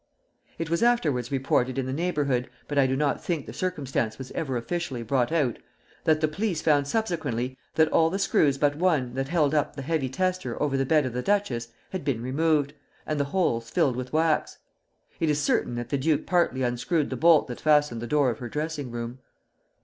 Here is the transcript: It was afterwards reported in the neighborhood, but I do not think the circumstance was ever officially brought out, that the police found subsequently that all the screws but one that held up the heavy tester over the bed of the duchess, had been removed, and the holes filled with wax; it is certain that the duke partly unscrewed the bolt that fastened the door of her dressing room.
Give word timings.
It 0.57 0.71
was 0.71 0.81
afterwards 0.81 1.31
reported 1.31 1.77
in 1.77 1.85
the 1.85 1.93
neighborhood, 1.93 2.49
but 2.67 2.79
I 2.79 2.87
do 2.87 2.95
not 2.95 3.23
think 3.23 3.45
the 3.45 3.53
circumstance 3.53 4.17
was 4.17 4.31
ever 4.31 4.57
officially 4.57 5.03
brought 5.03 5.31
out, 5.31 5.59
that 6.05 6.21
the 6.21 6.27
police 6.27 6.59
found 6.59 6.87
subsequently 6.87 7.55
that 7.75 7.87
all 7.89 8.09
the 8.09 8.17
screws 8.17 8.57
but 8.57 8.75
one 8.75 9.13
that 9.13 9.27
held 9.27 9.53
up 9.53 9.75
the 9.75 9.83
heavy 9.83 10.09
tester 10.09 10.59
over 10.59 10.75
the 10.75 10.87
bed 10.87 11.05
of 11.05 11.13
the 11.13 11.21
duchess, 11.21 11.67
had 11.91 12.03
been 12.03 12.23
removed, 12.23 12.73
and 13.05 13.19
the 13.19 13.25
holes 13.25 13.69
filled 13.69 13.95
with 13.95 14.11
wax; 14.11 14.57
it 15.19 15.29
is 15.29 15.39
certain 15.39 15.75
that 15.75 15.89
the 15.89 15.99
duke 15.99 16.25
partly 16.25 16.63
unscrewed 16.63 17.11
the 17.11 17.15
bolt 17.15 17.45
that 17.47 17.61
fastened 17.61 18.01
the 18.01 18.07
door 18.07 18.31
of 18.31 18.39
her 18.39 18.49
dressing 18.49 18.89
room. 18.89 19.19